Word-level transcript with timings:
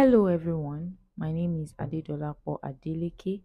Hello 0.00 0.26
everyone, 0.28 0.96
my 1.16 1.32
name 1.32 1.60
is 1.60 1.72
Adedolapo 1.72 2.60
Adeleke. 2.62 3.42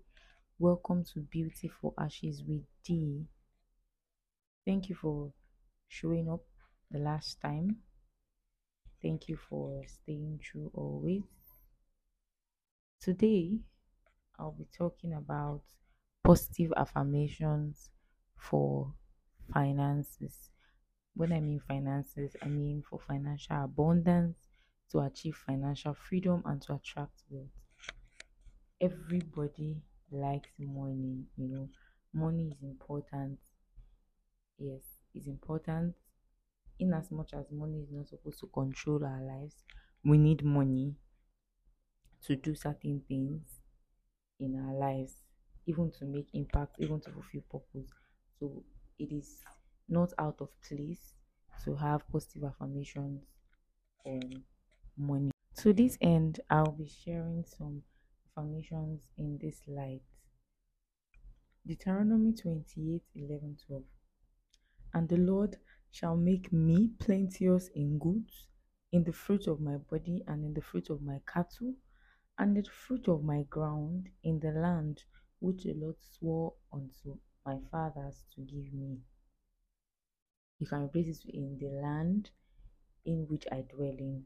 Welcome 0.60 1.04
to 1.06 1.22
Beautiful 1.22 1.96
Ashes 1.98 2.44
with 2.48 2.62
D. 2.84 3.26
Thank 4.64 4.88
you 4.88 4.94
for 4.94 5.34
showing 5.88 6.30
up 6.30 6.42
the 6.92 7.00
last 7.00 7.42
time. 7.42 7.78
Thank 9.02 9.28
you 9.28 9.36
for 9.36 9.82
staying 9.88 10.42
true 10.44 10.70
always. 10.76 11.24
Today, 13.02 13.58
I'll 14.38 14.52
be 14.52 14.68
talking 14.78 15.16
about 15.16 15.64
positive 16.24 16.72
affirmations 16.78 17.90
for 18.38 18.94
finances. 19.52 20.52
When 21.16 21.34
I 21.34 21.40
mean 21.40 21.62
finances, 21.68 22.36
I 22.44 22.46
mean 22.46 22.84
for 22.88 23.00
financial 23.00 23.64
abundance 23.64 24.36
to 24.94 25.02
achieve 25.02 25.36
financial 25.38 25.94
freedom 25.96 26.44
and 26.46 26.62
to 26.64 26.76
attract 26.76 27.24
wealth. 27.30 27.52
Everybody 28.80 29.82
likes 30.12 30.52
money, 30.60 31.26
you 31.38 31.48
know, 31.48 31.70
money 32.14 32.52
is 32.52 32.62
important. 32.62 33.40
Yes, 34.58 34.82
it's 35.14 35.28
important 35.28 35.96
in 36.80 36.94
as 36.94 37.12
much 37.12 37.34
as 37.34 37.52
money 37.52 37.82
is 37.84 37.92
not 37.92 38.08
supposed 38.10 38.40
to 38.42 38.48
control 38.48 39.06
our 39.06 39.22
lives. 39.24 39.64
We 40.04 40.18
need 40.18 40.44
money 40.44 40.96
to 42.26 42.36
do 42.36 42.56
certain 42.56 43.02
things 43.08 43.60
in 44.40 44.56
our 44.60 44.74
lives, 44.76 45.24
even 45.68 45.92
to 45.92 46.06
make 46.06 46.30
impact, 46.34 46.78
even 46.80 47.02
to 47.02 47.12
fulfill 47.12 47.42
purpose. 47.44 47.92
So 48.40 48.64
it 49.00 49.12
is 49.14 49.42
not 49.90 50.14
out 50.20 50.42
of 50.42 50.50
place 50.62 51.14
to 51.66 51.76
have 51.76 52.08
positive 52.10 52.46
affirmations 52.46 53.24
on 54.06 54.44
money. 54.98 55.32
To 55.58 55.74
this 55.74 55.98
end, 56.02 56.40
I'll 56.50 56.72
be 56.72 56.88
sharing 56.88 57.46
some 57.46 57.84
affirmations 58.28 59.10
in 59.18 59.38
this 59.42 59.62
light. 59.68 60.02
Deuteronomy 61.66 62.34
28 62.34 63.02
11 63.16 63.58
12. 63.68 63.84
And 64.94 65.10
the 65.10 65.18
Lord 65.18 65.58
shall 65.92 66.16
make 66.16 66.52
me 66.52 66.90
plenteous 67.00 67.70
in 67.76 67.98
goods, 68.00 68.48
in 68.92 69.04
the 69.04 69.14
fruit 69.14 69.48
of 69.48 69.62
my 69.62 69.78
body, 69.78 70.24
and 70.28 70.44
in 70.44 70.54
the 70.54 70.62
fruit 70.62 70.90
of 70.90 71.02
my 71.02 71.20
cattle, 71.26 71.74
and 72.38 72.58
in 72.58 72.64
the 72.64 72.70
fruit 72.70 73.08
of 73.08 73.24
my 73.24 73.44
ground, 73.50 74.10
in 74.24 74.40
the 74.40 74.52
land 74.52 75.04
which 75.40 75.64
the 75.64 75.74
Lord 75.74 75.96
swore 76.02 76.54
unto 76.72 77.18
my 77.46 77.60
fathers 77.72 78.24
to 78.36 78.42
give 78.42 78.74
me. 78.74 78.98
You 80.60 80.68
can 80.68 80.84
replace 80.84 81.08
it 81.08 81.30
in 81.34 81.58
the 81.60 81.68
land 81.82 82.30
in 83.06 83.26
which 83.28 83.46
I 83.52 83.62
dwell 83.62 83.96
in. 83.98 84.26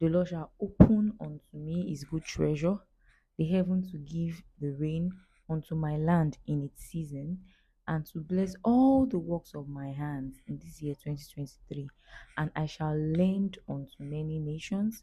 The 0.00 0.08
Lord 0.08 0.28
shall 0.28 0.52
open 0.58 1.12
unto 1.20 1.56
me 1.58 1.90
his 1.90 2.04
good 2.04 2.24
treasure, 2.24 2.78
the 3.36 3.44
heaven 3.44 3.82
to 3.90 3.98
give 3.98 4.42
the 4.58 4.70
rain 4.70 5.12
unto 5.48 5.74
my 5.74 5.98
land 5.98 6.38
in 6.46 6.62
its 6.64 6.84
season, 6.86 7.44
and 7.86 8.06
to 8.06 8.20
bless 8.20 8.54
all 8.64 9.04
the 9.04 9.18
works 9.18 9.54
of 9.54 9.68
my 9.68 9.88
hands 9.92 10.40
in 10.46 10.58
this 10.58 10.80
year 10.80 10.94
2023. 10.94 11.88
And 12.38 12.50
I 12.56 12.64
shall 12.64 12.96
lend 12.96 13.58
unto 13.68 13.92
many 13.98 14.38
nations, 14.38 15.02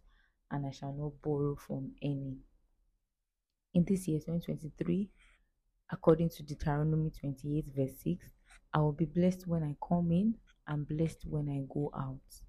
and 0.49 0.65
I 0.65 0.71
shall 0.71 0.93
not 0.93 1.21
borrow 1.21 1.55
from 1.55 1.91
any. 2.01 2.37
In 3.75 3.83
this 3.83 4.07
year 4.07 4.19
2023, 4.19 5.09
according 5.91 6.29
to 6.29 6.43
Deuteronomy 6.43 7.11
28, 7.11 7.65
verse 7.75 7.99
6, 8.03 8.29
I 8.73 8.79
will 8.79 8.93
be 8.93 9.05
blessed 9.05 9.45
when 9.45 9.63
I 9.63 9.75
come 9.87 10.11
in 10.11 10.35
and 10.65 10.87
blessed 10.87 11.25
when 11.27 11.49
I 11.49 11.71
go 11.71 11.91
out. 11.95 12.46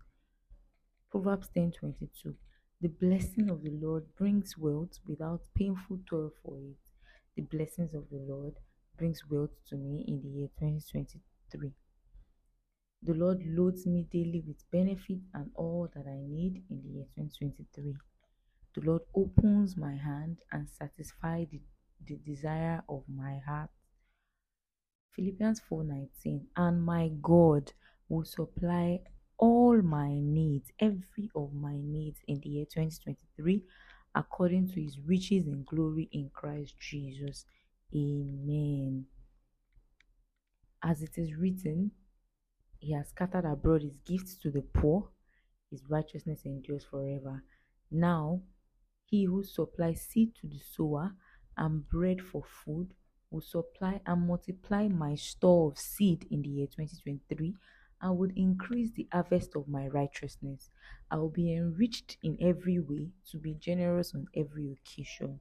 Proverbs 1.10 1.48
10:22 1.56 2.36
The 2.82 2.88
blessing 2.88 3.48
of 3.48 3.62
the 3.62 3.70
Lord 3.70 4.14
brings 4.16 4.58
wealth 4.58 4.98
without 5.06 5.40
painful 5.54 6.00
toil 6.06 6.32
for 6.42 6.58
it. 6.60 6.76
The 7.34 7.42
blessings 7.42 7.94
of 7.94 8.10
the 8.10 8.18
Lord 8.18 8.54
brings 8.98 9.22
wealth 9.30 9.56
to 9.68 9.76
me 9.76 10.04
in 10.06 10.20
the 10.20 10.28
year 10.28 10.48
2023. 10.58 11.72
The 13.02 13.14
Lord 13.14 13.42
loads 13.46 13.86
me 13.86 14.02
daily 14.12 14.42
with 14.46 14.70
benefit 14.70 15.20
and 15.32 15.50
all 15.54 15.88
that 15.94 16.06
I 16.06 16.20
need 16.26 16.64
in 16.68 16.82
the 16.82 16.88
year 16.90 17.06
2023. 17.16 17.96
The 18.74 18.80
Lord 18.82 19.02
opens 19.14 19.78
my 19.78 19.96
hand 19.96 20.42
and 20.52 20.68
satisfies 20.68 21.48
the, 21.50 21.62
the 22.06 22.16
desire 22.16 22.82
of 22.86 23.04
my 23.08 23.38
heart. 23.38 23.70
Philippians 25.12 25.62
4:19 25.70 26.48
And 26.54 26.84
my 26.84 27.08
God 27.22 27.72
will 28.10 28.24
supply 28.24 29.00
all 29.38 29.80
my 29.82 30.12
needs, 30.20 30.72
every 30.80 31.30
of 31.34 31.54
my 31.54 31.76
needs 31.80 32.20
in 32.26 32.40
the 32.40 32.48
year 32.48 32.64
2023, 32.64 33.62
according 34.14 34.68
to 34.68 34.82
his 34.82 34.98
riches 35.06 35.46
and 35.46 35.64
glory 35.64 36.08
in 36.12 36.30
Christ 36.34 36.74
Jesus. 36.80 37.44
Amen. 37.94 39.06
As 40.82 41.02
it 41.02 41.16
is 41.16 41.34
written, 41.36 41.92
he 42.80 42.92
has 42.92 43.08
scattered 43.08 43.44
abroad 43.44 43.82
his 43.82 43.96
gifts 44.04 44.36
to 44.36 44.50
the 44.50 44.62
poor, 44.62 45.08
his 45.70 45.82
righteousness 45.88 46.42
endures 46.44 46.84
forever. 46.84 47.42
Now, 47.90 48.42
he 49.04 49.24
who 49.24 49.42
supplies 49.44 50.02
seed 50.02 50.34
to 50.40 50.46
the 50.46 50.58
sower 50.58 51.12
and 51.56 51.88
bread 51.88 52.20
for 52.20 52.42
food 52.44 52.94
will 53.30 53.40
supply 53.40 54.00
and 54.06 54.26
multiply 54.26 54.88
my 54.88 55.14
store 55.14 55.70
of 55.70 55.78
seed 55.78 56.26
in 56.30 56.42
the 56.42 56.48
year 56.48 56.66
2023 56.66 57.54
I 58.00 58.10
would 58.10 58.36
increase 58.36 58.90
the 58.92 59.08
harvest 59.12 59.56
of 59.56 59.68
my 59.68 59.88
righteousness. 59.88 60.70
I 61.10 61.16
will 61.16 61.30
be 61.30 61.52
enriched 61.54 62.18
in 62.22 62.36
every 62.40 62.78
way 62.78 63.10
to 63.30 63.38
be 63.38 63.54
generous 63.54 64.14
on 64.14 64.26
every 64.34 64.72
occasion. 64.72 65.40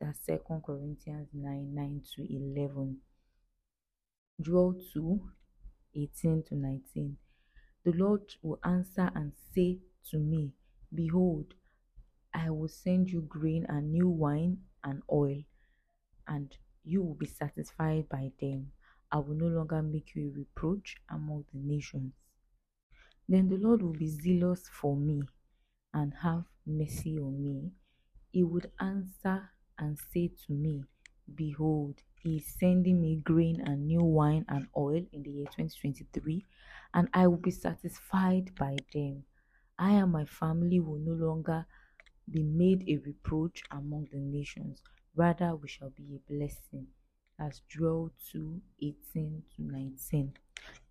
That's 0.00 0.20
Second 0.20 0.64
Corinthians 0.64 1.28
9 1.34 1.74
9 1.74 2.02
to 2.16 2.34
11. 2.36 3.02
Joel 4.40 4.74
2 4.92 5.30
18 5.94 6.42
to 6.44 6.54
19. 6.56 7.16
The 7.84 7.92
Lord 7.92 8.34
will 8.42 8.58
answer 8.64 9.10
and 9.14 9.32
say 9.54 9.78
to 10.10 10.18
me, 10.18 10.52
Behold, 10.94 11.54
I 12.34 12.50
will 12.50 12.68
send 12.68 13.10
you 13.10 13.22
grain 13.22 13.66
and 13.68 13.92
new 13.92 14.08
wine 14.08 14.64
and 14.82 15.02
oil, 15.12 15.44
and 16.26 16.56
you 16.84 17.02
will 17.02 17.14
be 17.14 17.26
satisfied 17.26 18.08
by 18.08 18.32
them. 18.40 18.72
I 19.12 19.18
will 19.18 19.34
no 19.34 19.48
longer 19.48 19.82
make 19.82 20.14
you 20.14 20.28
a 20.28 20.38
reproach 20.38 20.96
among 21.08 21.44
the 21.52 21.58
nations. 21.58 22.12
Then 23.28 23.48
the 23.48 23.56
Lord 23.56 23.82
will 23.82 23.94
be 23.94 24.08
zealous 24.08 24.68
for 24.68 24.96
me 24.96 25.22
and 25.94 26.12
have 26.14 26.44
mercy 26.66 27.18
on 27.18 27.42
me. 27.42 27.72
He 28.30 28.42
would 28.44 28.70
answer 28.78 29.50
and 29.78 29.98
say 29.98 30.28
to 30.46 30.52
me, 30.52 30.84
Behold, 31.34 32.02
he 32.22 32.36
is 32.36 32.46
sending 32.46 33.00
me 33.00 33.16
grain 33.16 33.60
and 33.60 33.86
new 33.86 34.02
wine 34.02 34.44
and 34.48 34.68
oil 34.76 35.06
in 35.12 35.22
the 35.22 35.30
year 35.30 35.46
2023, 35.46 36.44
and 36.94 37.08
I 37.14 37.26
will 37.26 37.36
be 37.38 37.50
satisfied 37.50 38.54
by 38.56 38.76
them. 38.92 39.24
I 39.78 39.92
and 39.92 40.12
my 40.12 40.24
family 40.26 40.80
will 40.80 40.98
no 40.98 41.12
longer 41.12 41.66
be 42.30 42.42
made 42.42 42.88
a 42.88 42.98
reproach 42.98 43.62
among 43.70 44.08
the 44.12 44.18
nations, 44.20 44.82
rather, 45.14 45.56
we 45.56 45.68
shall 45.68 45.90
be 45.90 46.14
a 46.14 46.32
blessing 46.32 46.88
as 47.40 47.62
Joel 47.68 48.10
2 48.32 48.60
18 48.82 49.42
to 49.56 49.62
19. 49.62 50.32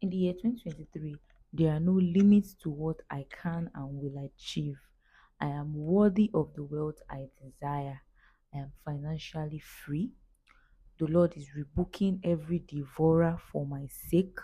In 0.02 0.10
the 0.10 0.18
year 0.18 0.34
2023, 0.34 1.16
there 1.54 1.74
are 1.74 1.80
no 1.80 1.94
limits 1.94 2.56
to 2.56 2.70
what 2.70 3.02
I 3.10 3.26
can 3.30 3.70
and 3.76 4.02
will 4.02 4.26
achieve. 4.26 4.78
I 5.40 5.48
am 5.48 5.74
worthy 5.76 6.32
of 6.34 6.54
the 6.56 6.64
wealth 6.64 7.02
I 7.10 7.28
desire. 7.42 8.02
I 8.54 8.58
am 8.58 8.72
financially 8.84 9.60
free. 9.60 10.12
The 11.00 11.06
Lord 11.06 11.38
is 11.38 11.56
rebuking 11.56 12.20
every 12.24 12.60
devourer 12.68 13.38
for 13.52 13.66
my 13.66 13.88
sake. 13.88 14.40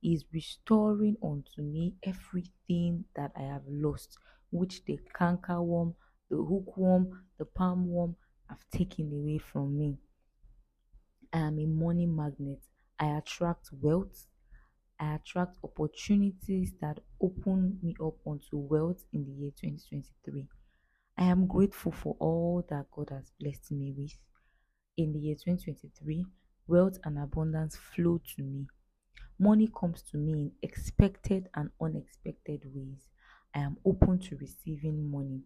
He 0.00 0.14
is 0.14 0.24
restoring 0.32 1.16
unto 1.22 1.62
me 1.62 1.96
everything 2.04 3.04
that 3.16 3.32
I 3.36 3.42
have 3.42 3.66
lost, 3.66 4.18
which 4.50 4.84
the 4.84 5.00
cankerworm, 5.18 5.94
the 6.30 6.36
hookworm, 6.36 7.24
the 7.38 7.44
palmworm 7.44 8.14
have 8.48 8.64
taken 8.70 9.12
away 9.12 9.38
from 9.38 9.76
me. 9.76 9.98
I 11.34 11.38
am 11.38 11.58
a 11.58 11.66
money 11.66 12.06
magnet. 12.06 12.62
I 12.98 13.08
attract 13.18 13.68
wealth. 13.72 14.26
I 14.98 15.16
attract 15.16 15.58
opportunities 15.62 16.72
that 16.80 17.00
open 17.20 17.78
me 17.82 17.94
up 18.00 18.14
onto 18.24 18.56
wealth 18.56 19.04
in 19.12 19.24
the 19.26 19.32
year 19.32 19.50
2023. 19.50 20.48
I 21.18 21.24
am 21.24 21.46
grateful 21.46 21.92
for 21.92 22.16
all 22.20 22.64
that 22.70 22.86
God 22.90 23.10
has 23.10 23.32
blessed 23.40 23.72
me 23.72 23.92
with. 23.96 24.14
In 24.96 25.12
the 25.12 25.18
year 25.18 25.34
2023, 25.34 26.24
wealth 26.68 26.98
and 27.04 27.18
abundance 27.18 27.76
flow 27.76 28.20
to 28.36 28.42
me. 28.42 28.66
Money 29.38 29.68
comes 29.78 30.02
to 30.02 30.16
me 30.16 30.32
in 30.32 30.52
expected 30.62 31.48
and 31.54 31.70
unexpected 31.80 32.62
ways. 32.72 33.08
I 33.54 33.60
am 33.60 33.76
open 33.84 34.20
to 34.20 34.36
receiving 34.36 35.10
money. 35.10 35.42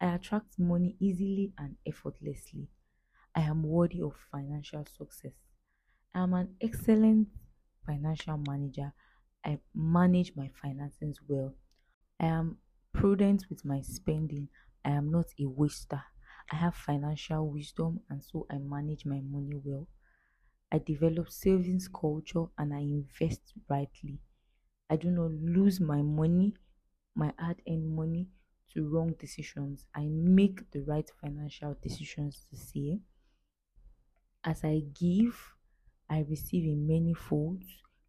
I 0.00 0.14
attract 0.14 0.58
money 0.58 0.96
easily 1.00 1.52
and 1.58 1.76
effortlessly. 1.86 2.68
I 3.36 3.42
am 3.42 3.62
worthy 3.62 4.00
of 4.02 4.16
financial 4.32 4.84
success. 4.86 5.34
I 6.14 6.20
am 6.24 6.34
an 6.34 6.56
excellent 6.60 7.28
financial 7.86 8.38
manager. 8.38 8.92
I 9.44 9.60
manage 9.74 10.34
my 10.36 10.48
finances 10.48 11.20
well. 11.28 11.54
I 12.20 12.26
am 12.26 12.58
prudent 12.92 13.46
with 13.50 13.64
my 13.64 13.82
spending. 13.82 14.48
I 14.84 14.90
am 14.90 15.10
not 15.12 15.26
a 15.40 15.46
waster. 15.46 16.02
I 16.50 16.56
have 16.56 16.74
financial 16.76 17.48
wisdom 17.50 18.00
and 18.10 18.24
so 18.24 18.46
I 18.50 18.58
manage 18.58 19.06
my 19.06 19.20
money 19.20 19.56
well. 19.64 19.88
I 20.70 20.78
develop 20.78 21.30
savings 21.30 21.88
culture 21.88 22.46
and 22.56 22.72
I 22.72 22.78
invest 22.80 23.54
rightly. 23.68 24.20
I 24.90 24.96
do 24.96 25.10
not 25.10 25.32
lose 25.32 25.80
my 25.80 26.02
money, 26.02 26.54
my 27.14 27.34
hard 27.38 27.62
earned 27.68 27.94
money, 27.96 28.28
to 28.74 28.88
wrong 28.88 29.14
decisions. 29.14 29.86
I 29.94 30.08
make 30.08 30.70
the 30.72 30.82
right 30.82 31.10
financial 31.20 31.74
decisions 31.82 32.46
this 32.52 32.74
year. 32.76 33.00
As 34.46 34.64
I 34.64 34.80
give, 34.80 35.54
I 36.08 36.20
receive 36.20 36.64
in 36.64 36.86
many 36.86 37.12
folds, 37.12 37.66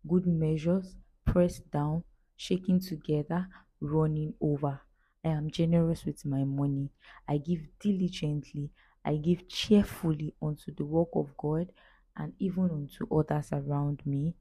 good 0.07 0.25
measures, 0.25 0.95
pressed 1.25 1.69
down, 1.72 2.06
shaking 2.38 2.80
together, 2.80 3.50
running 3.81 4.36
over. 4.39 4.81
I 5.25 5.30
am 5.30 5.51
generous 5.51 6.06
with 6.06 6.24
my 6.25 6.45
money. 6.45 6.92
I 7.28 7.39
give 7.39 7.68
diligently. 7.80 8.72
I 9.04 9.18
give 9.18 9.50
cheerfully 9.50 10.34
unto 10.42 10.74
the 10.74 10.86
work 10.86 11.10
of 11.13 11.36
God 11.38 11.74
and 12.16 12.34
even 12.39 12.69
unto 12.72 13.06
others 13.13 13.50
around 13.51 14.06
me. 14.06 14.36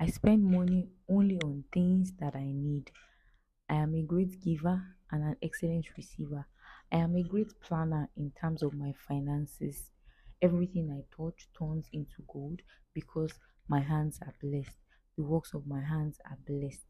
I 0.00 0.08
spend 0.08 0.44
money 0.44 0.90
only 1.08 1.38
on 1.40 1.64
things 1.72 2.12
that 2.14 2.36
I 2.36 2.52
need. 2.52 2.92
I 3.68 3.76
am 3.76 3.94
a 3.94 4.02
great 4.02 4.40
giver 4.42 4.96
and 5.10 5.24
an 5.24 5.36
excellent 5.42 5.96
receiver. 5.96 6.46
I 6.92 6.98
am 6.98 7.16
a 7.16 7.22
great 7.24 7.60
planner 7.60 8.10
in 8.16 8.32
terms 8.32 8.64
of 8.64 8.74
my 8.74 8.92
finances. 8.94 9.91
Everything 10.42 10.90
I 10.90 11.06
touch 11.16 11.48
turns 11.58 11.88
into 11.90 12.20
gold 12.28 12.60
because 12.92 13.32
my 13.66 13.80
hands 13.80 14.20
are 14.20 14.34
blessed. 14.42 14.76
The 15.16 15.22
works 15.24 15.54
of 15.54 15.66
my 15.66 15.80
hands 15.80 16.20
are 16.30 16.36
blessed. 16.46 16.84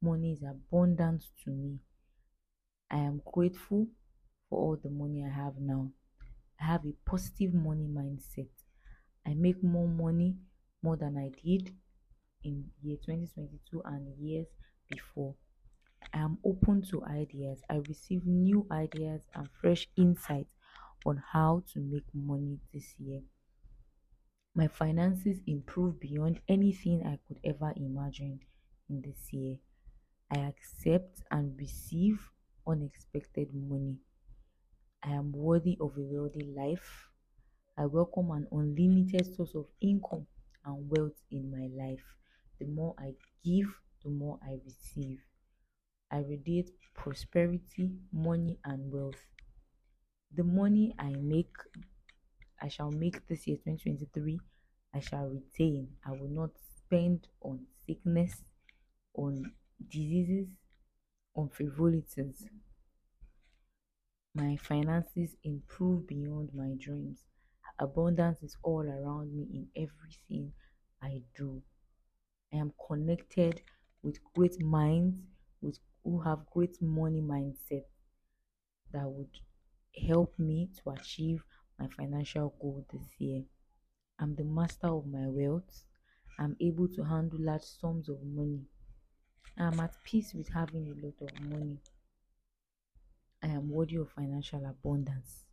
Money 0.00 0.34
is 0.34 0.44
abundant 0.44 1.24
to 1.42 1.50
me. 1.50 1.80
I 2.90 2.98
am 2.98 3.22
grateful 3.24 3.86
for 4.50 4.58
all 4.58 4.76
the 4.76 4.90
money 4.90 5.24
I 5.24 5.30
have 5.30 5.56
now. 5.58 5.90
I 6.60 6.64
have 6.66 6.86
a 6.86 6.92
positive 7.06 7.54
money 7.54 7.86
mindset. 7.88 8.50
I 9.26 9.34
make 9.34 9.62
more 9.62 9.88
money 9.88 10.36
more 10.82 10.96
than 10.96 11.16
I 11.18 11.30
did 11.30 11.74
in 12.44 12.70
year 12.82 12.98
2022 13.04 13.82
and 13.84 14.16
years 14.18 14.48
before. 14.90 15.36
I 16.14 16.18
am 16.20 16.38
open 16.44 16.82
to 16.90 17.04
ideas. 17.04 17.62
I 17.70 17.76
receive 17.76 18.26
new 18.26 18.66
ideas 18.70 19.22
and 19.34 19.48
fresh 19.60 19.88
insights 19.96 20.57
on 21.04 21.16
how 21.32 21.62
to 21.72 21.80
make 21.80 22.06
money 22.14 22.58
this 22.72 22.94
year. 22.98 23.22
My 24.54 24.68
finances 24.68 25.40
improve 25.46 25.98
beyond 26.00 26.40
anything 26.48 27.02
I 27.06 27.18
could 27.26 27.40
ever 27.44 27.72
imagine 27.76 28.40
in 28.90 29.00
this 29.00 29.32
year. 29.32 29.56
I 30.30 30.40
accept 30.40 31.22
and 31.30 31.58
receive 31.58 32.20
unexpected 32.66 33.54
money. 33.54 33.98
I 35.02 35.10
am 35.10 35.32
worthy 35.32 35.76
of 35.80 35.96
a 35.98 36.02
wealthy 36.02 36.42
life. 36.44 37.08
I 37.76 37.86
welcome 37.86 38.30
an 38.30 38.46
unlimited 38.52 39.34
source 39.34 39.54
of 39.54 39.66
income 39.80 40.26
and 40.64 40.90
wealth 40.90 41.20
in 41.30 41.50
my 41.50 41.68
life. 41.84 42.04
The 42.60 42.66
more 42.66 42.94
I 42.98 43.14
give, 43.44 43.74
the 44.04 44.10
more 44.10 44.38
I 44.42 44.60
receive. 44.64 45.20
I 46.10 46.18
radiate 46.18 46.70
prosperity, 46.94 47.92
money, 48.12 48.58
and 48.64 48.92
wealth. 48.92 49.24
The 50.34 50.44
money 50.44 50.94
I 50.98 51.12
make, 51.14 51.54
I 52.62 52.68
shall 52.68 52.90
make 52.90 53.26
this 53.26 53.46
year 53.46 53.56
2023, 53.56 54.38
I 54.94 55.00
shall 55.00 55.26
retain. 55.26 55.96
I 56.06 56.12
will 56.12 56.28
not 56.28 56.50
spend 56.76 57.28
on 57.42 57.66
sickness, 57.86 58.42
on 59.14 59.52
diseases, 59.90 60.48
on 61.34 61.48
frivolities. 61.48 62.48
My 64.34 64.56
finances 64.56 65.36
improve 65.44 66.06
beyond 66.06 66.54
my 66.54 66.74
dreams. 66.78 67.24
Abundance 67.78 68.42
is 68.42 68.56
all 68.62 68.82
around 68.88 69.34
me 69.34 69.46
in 69.52 69.68
everything 69.76 70.52
I 71.02 71.22
do. 71.36 71.62
I 72.52 72.56
am 72.56 72.72
connected 72.86 73.62
with 74.02 74.18
great 74.34 74.60
minds 74.62 75.20
with 75.60 75.78
who 76.04 76.20
have 76.20 76.48
great 76.50 76.80
money 76.80 77.20
mindset 77.20 77.84
that 78.92 79.08
would 79.10 79.40
help 79.94 80.38
me 80.38 80.70
to 80.76 80.90
achieve 80.90 81.44
my 81.78 81.88
financial 81.88 82.54
goal 82.60 82.86
this 82.90 83.08
year. 83.18 83.44
I'm 84.18 84.34
the 84.36 84.44
master 84.44 84.88
of 84.88 85.06
my 85.06 85.28
wealth. 85.28 85.84
I'm 86.38 86.56
able 86.60 86.88
to 86.88 87.04
handle 87.04 87.40
large 87.40 87.64
sums 87.64 88.08
of 88.08 88.22
money. 88.24 88.66
I'm 89.58 89.80
at 89.80 90.02
peace 90.04 90.34
with 90.34 90.48
having 90.48 90.88
a 90.88 91.06
lot 91.06 91.20
of 91.22 91.40
money. 91.40 91.80
I 93.42 93.48
am 93.48 93.68
worthy 93.70 93.96
of 93.96 94.12
financial 94.12 94.64
abundance. 94.64 95.44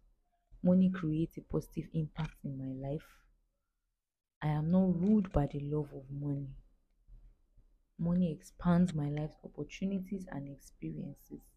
Money 0.64 0.90
creates 0.92 1.38
a 1.38 1.42
positive 1.42 1.90
impact 1.94 2.38
in 2.44 2.58
my 2.58 2.90
life. 2.90 3.08
I 4.42 4.48
am 4.48 4.72
not 4.72 4.98
ruled 4.98 5.34
by 5.34 5.48
the 5.48 5.60
love 5.60 5.92
of 5.92 6.10
money. 6.10 6.56
Money 7.98 8.32
expands 8.32 8.94
my 8.94 9.10
life's 9.10 9.36
opportunities 9.44 10.26
and 10.32 10.48
experiences. 10.48 11.55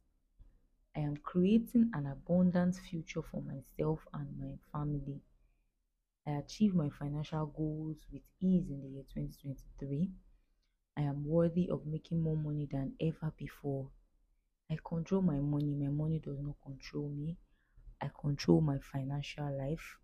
I 0.94 1.00
am 1.00 1.16
creating 1.16 1.90
an 1.94 2.06
abundant 2.06 2.76
future 2.76 3.22
for 3.22 3.40
myself 3.40 4.06
and 4.12 4.38
my 4.38 4.58
family. 4.70 5.22
I 6.28 6.30
achieve 6.34 6.76
my 6.76 6.90
financial 6.90 7.46
goals 7.46 8.06
with 8.12 8.22
ease 8.38 8.70
in 8.70 8.80
the 8.82 8.86
year 8.88 9.02
2023. 9.12 10.12
I 10.96 11.00
am 11.02 11.24
worthy 11.26 11.68
of 11.70 11.86
making 11.86 12.22
more 12.22 12.36
money 12.36 12.66
than 12.66 12.94
ever 13.00 13.32
before. 13.36 13.90
I 14.70 14.78
control 14.84 15.22
my 15.22 15.40
money, 15.40 15.74
my 15.74 15.88
money 15.90 16.20
does 16.20 16.40
not 16.40 16.60
control 16.62 17.10
me. 17.10 17.38
I 18.00 18.10
control 18.20 18.60
my 18.62 18.78
financial 18.78 19.50
life. 19.58 19.98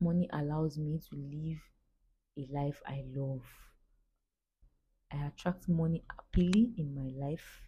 Money 0.00 0.28
allows 0.32 0.76
me 0.76 0.98
to 0.98 1.14
live 1.14 1.60
a 2.36 2.46
life 2.52 2.82
I 2.86 3.04
love. 3.14 3.44
I 5.12 5.26
attract 5.26 5.68
money 5.68 6.02
happily 6.08 6.72
in 6.78 6.94
my 6.94 7.10
life. 7.10 7.67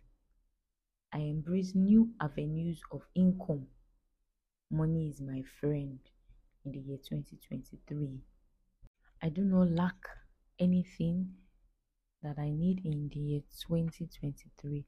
I 1.13 1.19
embrace 1.19 1.75
new 1.75 2.11
avenues 2.21 2.81
of 2.93 3.03
income. 3.15 3.67
Money 4.71 5.09
is 5.09 5.21
my 5.21 5.43
friend 5.61 5.99
in 6.65 6.73
the 6.73 6.79
year 6.79 6.99
2023. 6.99 8.21
I 9.23 9.29
do 9.29 9.43
not 9.43 9.71
lack 9.71 9.97
anything 10.59 11.31
that 12.23 12.39
I 12.39 12.51
need 12.51 12.83
in 12.85 13.11
the 13.13 13.19
year 13.19 13.41
2023 13.67 14.85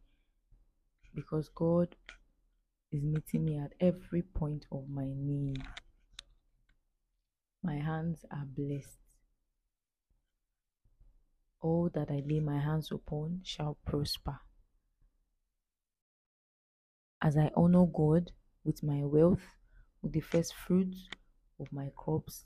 because 1.15 1.49
God 1.49 1.97
is 2.93 3.03
meeting 3.03 3.45
me 3.45 3.59
at 3.59 3.73
every 3.81 4.23
point 4.23 4.67
of 4.71 4.89
my 4.89 5.07
need. 5.07 5.63
My 7.65 7.77
hands 7.77 8.25
are 8.31 8.47
blessed. 8.47 8.99
All 11.61 11.91
that 11.95 12.11
I 12.11 12.23
lay 12.27 12.41
my 12.41 12.59
hands 12.59 12.91
upon 12.93 13.41
shall 13.45 13.77
prosper. 13.85 14.41
As 17.25 17.37
I 17.37 17.53
honor 17.55 17.87
God 17.87 18.33
with 18.65 18.83
my 18.83 19.05
wealth, 19.05 19.45
with 20.03 20.13
the 20.13 20.21
first 20.21 20.55
fruits 20.55 21.09
of 21.61 21.73
my 21.73 21.89
crops, 21.95 22.45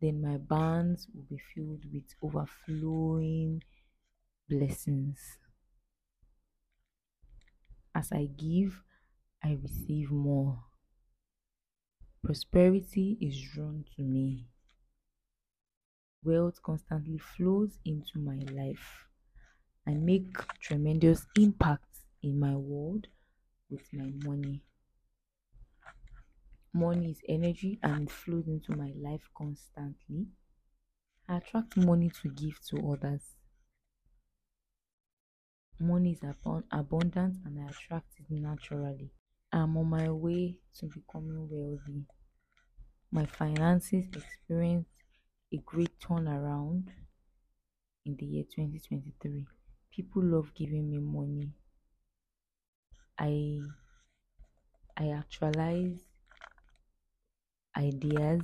then 0.00 0.22
my 0.22 0.38
barns 0.38 1.06
will 1.14 1.26
be 1.28 1.38
filled 1.54 1.82
with 1.92 2.04
overflowing 2.22 3.62
blessings. 4.48 5.18
As 7.94 8.12
I 8.12 8.30
give, 8.34 8.82
I 9.42 9.58
receive 9.62 10.10
more. 10.10 10.58
Prosperity 12.24 13.18
is 13.20 13.38
drawn 13.52 13.84
to 13.94 14.02
me. 14.02 14.46
Wealth 16.24 16.62
constantly 16.62 17.18
flows 17.18 17.78
into 17.84 18.18
my 18.18 18.38
life. 18.50 19.06
I 19.86 19.92
make 19.92 20.34
tremendous 20.60 21.26
impacts 21.36 22.00
in 22.22 22.40
my 22.40 22.56
world 22.56 23.08
with 23.70 23.92
my 23.92 24.10
money. 24.24 24.62
Money 26.74 27.12
is 27.12 27.22
energy 27.26 27.78
and 27.82 28.10
flows 28.10 28.48
into 28.48 28.76
my 28.76 28.92
life 28.98 29.30
constantly. 29.34 30.26
I 31.28 31.36
attract 31.36 31.76
money 31.76 32.08
to 32.22 32.30
give 32.30 32.58
to 32.68 32.92
others. 32.92 33.36
Money 35.78 36.10
is 36.10 36.20
abund- 36.22 36.64
abundant 36.72 37.36
and 37.44 37.60
I 37.60 37.66
attract 37.68 38.18
it 38.18 38.28
naturally. 38.28 39.12
I'm 39.52 39.76
on 39.76 39.86
my 39.88 40.10
way 40.10 40.58
to 40.80 40.86
becoming 40.88 41.48
wealthy. 41.48 42.06
My 43.10 43.24
finances 43.24 44.08
experienced 44.14 44.90
a 45.50 45.56
great 45.56 45.98
turnaround 46.00 46.90
in 48.06 48.14
the 48.16 48.24
year 48.24 48.44
2023. 48.44 49.44
People 49.90 50.22
love 50.22 50.54
giving 50.54 50.88
me 50.90 50.98
money. 50.98 51.50
I 53.18 53.60
I 54.96 55.08
actualize 55.10 55.98
ideas 57.76 58.42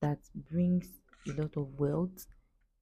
that 0.00 0.18
brings 0.50 0.88
a 1.28 1.40
lot 1.40 1.56
of 1.56 1.78
wealth 1.78 2.26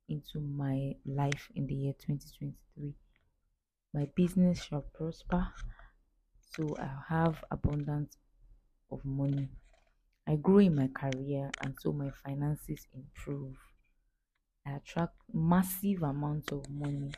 into 0.09 0.41
my 0.41 0.95
life 1.05 1.50
in 1.55 1.67
the 1.67 1.75
year 1.75 1.93
2023 1.93 2.95
my 3.93 4.09
business 4.15 4.62
shall 4.62 4.85
prosper 4.95 5.49
so 6.59 6.75
I 6.79 6.91
have 7.09 7.45
abundance 7.50 8.17
of 8.91 9.05
money. 9.05 9.49
I 10.27 10.37
grow 10.37 10.59
in 10.59 10.75
my 10.75 10.88
career 10.88 11.50
and 11.62 11.75
so 11.81 11.93
my 11.93 12.11
finances 12.25 12.87
improve. 12.95 13.57
I 14.67 14.73
attract 14.73 15.15
massive 15.33 16.03
amounts 16.03 16.53
of 16.53 16.69
money. 16.69 17.12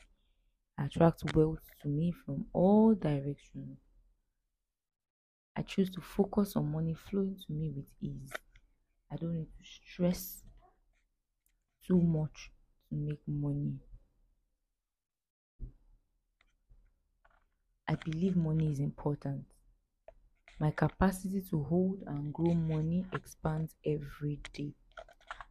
Attract 0.81 1.37
wealth 1.37 1.61
to 1.83 1.89
me 1.89 2.11
from 2.11 2.47
all 2.55 2.95
directions. 2.95 3.79
I 5.55 5.61
choose 5.61 5.91
to 5.91 6.01
focus 6.01 6.57
on 6.57 6.73
money 6.73 6.95
flowing 6.95 7.37
to 7.47 7.53
me 7.53 7.69
with 7.69 7.85
ease. 8.01 8.33
I 9.13 9.17
don't 9.17 9.35
need 9.35 9.49
to 9.59 9.65
stress 9.65 10.43
too 11.87 12.01
much 12.01 12.51
to 12.89 12.95
make 12.95 13.21
money. 13.27 13.75
I 17.87 17.97
believe 17.97 18.37
money 18.37 18.73
is 18.73 18.81
important. 18.81 19.45
My 20.59 20.71
capacity 20.71 21.43
to 21.51 21.63
hold 21.63 22.05
and 22.07 22.33
grow 22.33 22.55
money 22.55 23.05
expands 23.13 23.75
every 23.85 24.41
day. 24.55 24.73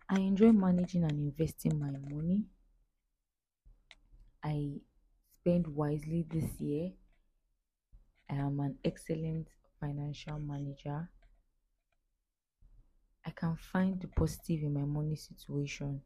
I 0.10 0.22
enjoy 0.22 0.54
managing 0.54 1.04
and 1.04 1.12
investing 1.12 1.78
my 1.78 1.92
money. 1.92 2.46
I 4.44 4.80
spend 5.40 5.68
wisely 5.68 6.26
this 6.30 6.60
year. 6.60 6.92
I 8.30 8.36
am 8.36 8.60
an 8.60 8.78
excellent 8.84 9.48
financial 9.80 10.40
manager. 10.40 11.10
I 13.26 13.32
can 13.32 13.56
find 13.56 14.02
the 14.02 14.08
positive 14.08 14.64
in 14.64 14.74
my 14.74 14.86
money 14.86 15.16
situation. 15.16 16.02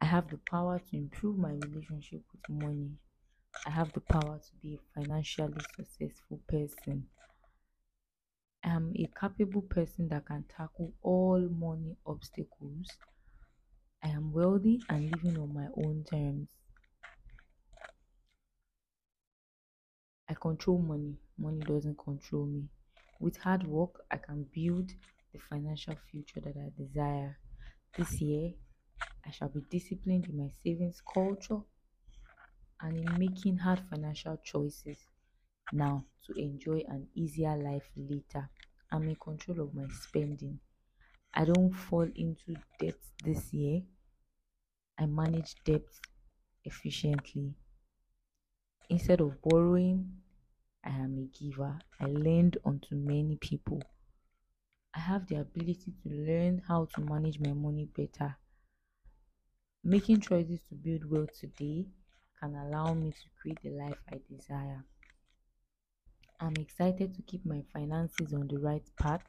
I 0.00 0.06
have 0.06 0.28
the 0.28 0.38
power 0.50 0.78
to 0.78 0.96
improve 0.96 1.38
my 1.38 1.52
relationship 1.52 2.22
with 2.32 2.62
money. 2.62 2.92
I 3.66 3.70
have 3.70 3.92
the 3.92 4.00
power 4.00 4.38
to 4.38 4.56
be 4.62 4.74
a 4.74 5.00
financially 5.00 5.60
successful 5.76 6.40
person. 6.48 7.06
I 8.64 8.70
am 8.70 8.92
a 8.96 9.08
capable 9.18 9.62
person 9.62 10.08
that 10.08 10.26
can 10.26 10.44
tackle 10.56 10.92
all 11.02 11.40
money 11.40 11.96
obstacles. 12.06 12.88
I 14.02 14.08
am 14.08 14.32
wealthy 14.32 14.80
and 14.88 15.10
living 15.10 15.38
on 15.38 15.52
my 15.54 15.68
own 15.76 16.04
terms. 16.10 16.48
I 20.30 20.34
control 20.34 20.78
money, 20.78 21.18
money 21.36 21.60
doesn't 21.60 21.98
control 21.98 22.46
me. 22.46 22.70
With 23.20 23.36
hard 23.36 23.66
work, 23.66 24.02
I 24.10 24.16
can 24.16 24.44
build 24.44 24.90
the 25.32 25.38
financial 25.38 25.94
future 26.10 26.40
that 26.40 26.56
I 26.56 26.70
desire. 26.82 27.38
This 27.94 28.18
year, 28.22 28.54
I 29.26 29.30
shall 29.30 29.48
be 29.50 29.62
disciplined 29.70 30.26
in 30.26 30.38
my 30.38 30.50
savings 30.62 31.02
culture 31.02 31.60
and 32.80 32.96
in 32.96 33.18
making 33.18 33.56
hard 33.58 33.80
financial 33.88 34.36
choices 34.38 34.98
now 35.72 36.04
to 36.26 36.32
enjoy 36.34 36.82
an 36.88 37.08
easier 37.14 37.56
life 37.56 37.90
later. 37.96 38.50
I'm 38.92 39.04
in 39.04 39.16
control 39.16 39.60
of 39.60 39.74
my 39.74 39.86
spending. 40.02 40.60
I 41.34 41.44
don't 41.46 41.72
fall 41.72 42.08
into 42.14 42.56
debt 42.80 42.98
this 43.24 43.52
year. 43.54 43.82
I 44.96 45.06
manage 45.06 45.56
debt 45.64 45.88
efficiently. 46.64 47.54
Instead 48.90 49.22
of 49.22 49.40
borrowing, 49.40 50.19
I 50.84 50.90
am 50.90 51.18
a 51.18 51.24
giver. 51.26 51.78
I 51.98 52.04
lend 52.06 52.58
unto 52.66 52.94
many 52.94 53.36
people. 53.36 53.80
I 54.94 55.00
have 55.00 55.26
the 55.26 55.34
ability 55.40 55.94
to 56.04 56.08
learn 56.08 56.58
how 56.58 56.84
to 56.84 57.00
manage 57.00 57.40
my 57.40 57.52
money 57.52 57.86
better. 57.86 58.36
Making 59.84 60.22
choices 60.22 60.60
to 60.70 60.74
build 60.74 61.04
wealth 61.04 61.38
today 61.38 61.86
can 62.40 62.54
allow 62.56 62.94
me 62.94 63.10
to 63.12 63.28
create 63.42 63.60
the 63.60 63.68
life 63.72 63.98
I 64.10 64.22
desire. 64.26 64.86
I'm 66.40 66.54
excited 66.58 67.14
to 67.14 67.22
keep 67.22 67.46
my 67.46 67.62
finances 67.72 68.34
on 68.34 68.48
the 68.48 68.58
right 68.58 68.82
path. 68.96 69.22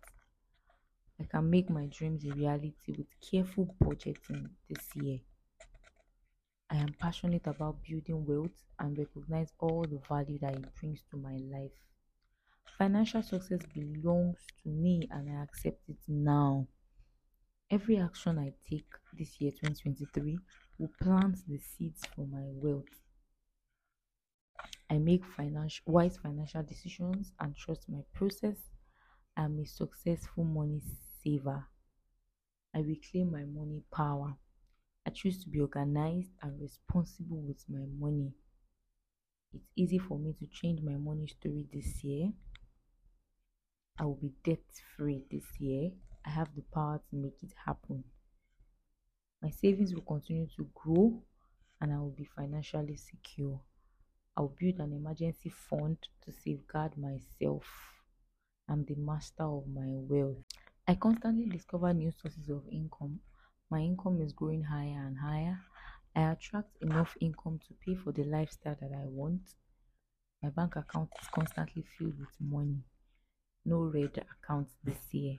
I 1.18 1.24
can 1.24 1.50
make 1.50 1.70
my 1.70 1.86
dreams 1.86 2.26
a 2.26 2.34
reality 2.34 2.92
with 2.98 3.08
careful 3.22 3.74
budgeting 3.82 4.50
this 4.68 4.94
year. 4.98 5.22
I 6.72 6.78
am 6.78 6.94
passionate 6.94 7.46
about 7.48 7.84
building 7.84 8.26
wealth 8.26 8.64
and 8.80 8.98
recognize 8.98 9.52
all 9.60 9.84
the 9.84 10.00
value 10.10 10.40
that 10.40 10.56
it 10.56 10.74
brings 10.80 11.04
to 11.12 11.18
my 11.18 11.36
life. 11.36 11.74
Financial 12.78 13.22
success 13.22 13.60
belongs 13.74 14.40
to 14.64 14.70
me 14.70 15.08
and 15.12 15.30
I 15.30 15.44
accept 15.44 15.88
it 15.90 16.00
now. 16.08 16.68
Every 17.70 17.98
action 17.98 18.40
I 18.40 18.54
take 18.70 18.88
this 19.14 19.40
year, 19.42 19.52
2023, 19.52 20.40
will 20.80 20.92
plant 21.02 21.38
the 21.46 21.58
seeds 21.58 22.06
for 22.16 22.26
my 22.26 22.46
wealth. 22.46 23.02
I 24.90 24.98
make 24.98 25.26
financial 25.26 25.84
wise 25.92 26.18
financial 26.18 26.64
decisions 26.64 27.34
and 27.40 27.54
trust 27.56 27.90
my 27.90 28.02
process. 28.14 28.58
I'm 29.36 29.60
a 29.60 29.66
successful 29.66 30.46
money 30.46 30.82
saver. 31.22 31.66
I 32.74 32.80
reclaim 32.80 33.32
my 33.32 33.44
money 33.44 33.84
power. 33.94 34.38
I 35.06 35.12
choose 35.12 35.44
to 35.44 35.50
be 35.50 35.60
organized 35.60 36.32
and 36.42 36.60
responsible 36.60 37.42
with 37.42 37.64
my 37.70 37.86
money. 37.86 38.34
It's 39.54 39.72
easy 39.78 39.98
for 39.98 40.20
me 40.20 40.34
to 40.34 40.48
change 40.48 40.82
my 40.82 40.98
money 40.98 41.28
story 41.28 41.66
this 41.72 42.04
year. 42.04 42.34
I 43.98 44.04
will 44.04 44.16
be 44.16 44.34
debt 44.44 44.66
free 44.98 45.24
this 45.32 45.58
year. 45.58 45.92
I 46.26 46.32
have 46.32 46.54
the 46.56 46.62
power 46.64 47.02
to 47.10 47.16
make 47.16 47.42
it 47.42 47.54
happen. 47.66 48.04
My 49.42 49.50
savings 49.50 49.94
will 49.94 50.02
continue 50.04 50.48
to 50.56 50.70
grow 50.74 51.22
and 51.80 51.94
I 51.94 51.98
will 52.00 52.12
be 52.12 52.26
financially 52.26 52.96
secure. 52.96 53.62
I'll 54.38 54.56
build 54.60 54.80
an 54.80 54.94
emergency 54.94 55.50
fund 55.50 55.98
to 56.24 56.32
safeguard 56.32 56.98
myself. 56.98 57.66
I'm 58.68 58.86
the 58.86 58.96
master 58.96 59.44
of 59.44 59.68
my 59.68 60.00
wealth. 60.10 60.44
I 60.88 60.96
constantly 60.96 61.46
discover 61.46 61.94
new 61.94 62.12
sources 62.12 62.50
of 62.50 62.68
income. 62.72 63.20
My 63.72 63.80
income 63.80 64.20
is 64.22 64.34
growing 64.34 64.64
higher 64.64 65.08
and 65.08 65.18
higher. 65.18 65.62
I 66.14 66.34
attract 66.34 66.76
enough 66.82 67.16
income 67.22 67.62
to 67.66 67.74
pay 67.86 67.96
for 67.96 68.12
the 68.12 68.26
lifestyle 68.26 68.76
that 68.82 68.92
I 68.94 69.06
want. 69.06 69.44
My 70.44 70.50
bank 70.50 70.76
account 70.76 71.10
is 71.22 71.30
constantly 71.30 71.86
filled 71.98 72.20
with 72.20 72.36
money. 72.42 72.84
No 73.64 73.78
red 73.84 74.26
accounts 74.30 74.74
this 74.84 75.14
year. 75.14 75.38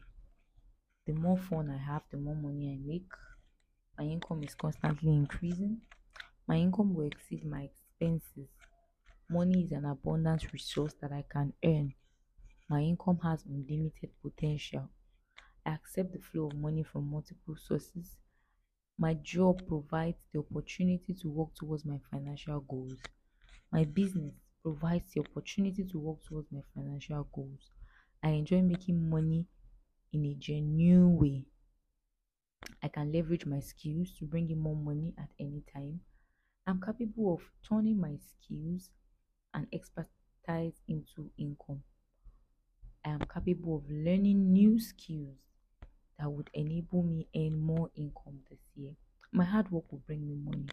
The 1.07 1.13
more 1.13 1.37
fun 1.37 1.69
I 1.69 1.77
have, 1.77 2.05
the 2.11 2.17
more 2.17 2.35
money 2.35 2.71
I 2.73 2.89
make. 2.89 3.13
My 3.99 4.05
income 4.05 4.43
is 4.45 4.55
constantly 4.55 5.11
increasing. 5.11 5.83
My 6.49 6.57
income 6.57 6.95
will 6.95 7.09
exceed 7.09 7.45
my 7.45 7.69
expenses. 7.69 8.49
Money 9.29 9.65
is 9.65 9.73
an 9.73 9.85
abundant 9.85 10.51
resource 10.55 10.95
that 11.03 11.13
I 11.13 11.27
can 11.31 11.53
earn. 11.63 11.93
My 12.71 12.81
income 12.81 13.21
has 13.25 13.45
unlimited 13.45 14.09
potential. 14.23 14.89
I 15.67 15.73
accept 15.75 16.15
the 16.15 16.19
flow 16.19 16.47
of 16.47 16.55
money 16.57 16.83
from 16.83 17.11
multiple 17.11 17.57
sources. 17.57 18.17
My 18.99 19.15
job 19.15 19.67
provides 19.67 20.19
the 20.33 20.39
opportunity 20.41 21.15
to 21.15 21.29
work 21.29 21.55
towards 21.55 21.85
my 21.85 21.99
financial 22.11 22.61
goals. 22.61 23.01
My 23.71 23.85
business 23.85 24.35
provides 24.63 25.13
the 25.13 25.21
opportunity 25.21 25.85
to 25.85 25.99
work 25.99 26.23
towards 26.25 26.51
my 26.53 26.63
financial 26.75 27.25
goals. 27.35 27.71
I 28.23 28.31
enjoy 28.31 28.63
making 28.63 29.11
money 29.11 29.47
in 30.13 30.25
a 30.27 30.35
genuine 30.35 31.17
way. 31.17 31.45
I 32.83 32.89
can 32.89 33.13
leverage 33.13 33.47
my 33.47 33.61
skills 33.61 34.13
to 34.19 34.27
bring 34.27 34.51
in 34.51 34.59
more 34.59 34.77
money 34.77 35.15
at 35.19 35.31
any 35.39 35.63
time. 35.73 36.01
I'm 36.67 36.81
capable 36.81 37.35
of 37.35 37.51
turning 37.69 37.99
my 38.01 38.17
skills 38.19 38.91
and 39.55 39.67
expertise 39.73 40.81
into 40.89 41.31
income. 41.39 41.83
I 43.05 43.11
am 43.11 43.21
capable 43.21 43.77
of 43.77 43.91
learning 43.91 44.53
new 44.53 44.81
skills 44.81 45.52
that 46.19 46.31
would 46.31 46.51
enable 46.55 47.03
me 47.03 47.27
earn 47.35 47.59
more 47.59 47.91
income 47.95 48.41
this 48.51 48.61
year. 48.75 48.95
My 49.33 49.45
hard 49.45 49.71
work 49.71 49.91
will 49.91 50.03
bring 50.07 50.27
me 50.27 50.37
money. 50.37 50.69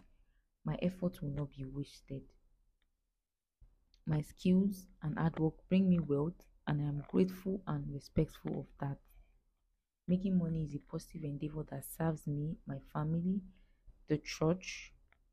My 0.64 0.78
efforts 0.82 1.20
will 1.22 1.30
not 1.30 1.50
be 1.56 1.64
wasted. 1.64 2.22
My 4.06 4.20
skills 4.22 4.86
and 5.02 5.18
hard 5.18 5.38
work 5.38 5.54
bring 5.68 5.88
me 5.88 5.98
wealth, 5.98 6.44
and 6.66 6.80
I 6.82 6.84
am 6.84 7.04
grateful 7.08 7.62
and 7.66 7.92
respectful 7.94 8.60
of 8.60 8.66
that. 8.80 8.98
Making 10.06 10.38
money 10.38 10.64
is 10.64 10.74
a 10.74 10.78
positive 10.78 11.24
endeavor 11.24 11.62
that 11.70 11.84
serves 11.84 12.26
me, 12.26 12.56
my 12.66 12.78
family, 12.92 13.40
the 14.08 14.18
church, 14.18 14.92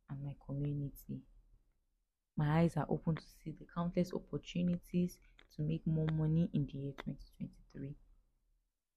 and 0.10 0.24
my 0.24 0.36
community. 0.46 1.22
My 2.38 2.60
eyes 2.60 2.78
are 2.78 2.86
open 2.88 3.16
to 3.16 3.24
see 3.44 3.52
the 3.52 3.66
countless 3.74 4.14
opportunities 4.14 5.18
to 5.56 5.64
make 5.64 5.86
more 5.88 6.08
money 6.14 6.50
in 6.54 6.68
the 6.68 6.78
year 6.78 6.94
2023. 7.04 7.96